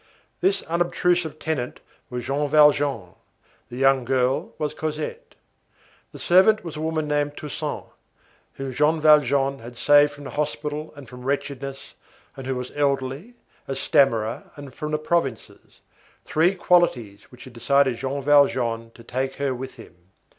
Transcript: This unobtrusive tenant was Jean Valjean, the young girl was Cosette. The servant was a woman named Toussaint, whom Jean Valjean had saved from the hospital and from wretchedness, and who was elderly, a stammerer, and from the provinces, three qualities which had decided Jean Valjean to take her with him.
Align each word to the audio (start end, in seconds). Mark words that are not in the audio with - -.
This 0.39 0.63
unobtrusive 0.63 1.37
tenant 1.37 1.79
was 2.09 2.25
Jean 2.25 2.49
Valjean, 2.49 3.13
the 3.69 3.75
young 3.77 4.03
girl 4.03 4.55
was 4.57 4.73
Cosette. 4.73 5.35
The 6.11 6.17
servant 6.17 6.63
was 6.63 6.75
a 6.75 6.81
woman 6.81 7.07
named 7.07 7.37
Toussaint, 7.37 7.83
whom 8.53 8.73
Jean 8.73 8.99
Valjean 8.99 9.59
had 9.59 9.77
saved 9.77 10.13
from 10.13 10.23
the 10.23 10.31
hospital 10.31 10.91
and 10.95 11.07
from 11.07 11.23
wretchedness, 11.23 11.93
and 12.35 12.47
who 12.47 12.55
was 12.55 12.71
elderly, 12.73 13.35
a 13.67 13.75
stammerer, 13.75 14.49
and 14.55 14.73
from 14.73 14.89
the 14.91 14.97
provinces, 14.97 15.81
three 16.25 16.55
qualities 16.55 17.25
which 17.31 17.43
had 17.43 17.53
decided 17.53 17.97
Jean 17.97 18.23
Valjean 18.23 18.89
to 18.95 19.03
take 19.03 19.35
her 19.35 19.53
with 19.53 19.75
him. 19.75 19.93